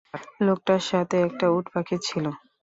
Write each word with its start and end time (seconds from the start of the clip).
লোকটার 0.45 0.81
সাথে 0.89 1.15
একটা 1.27 1.45
উটপাখি 1.57 1.95
ছিলো। 2.07 2.31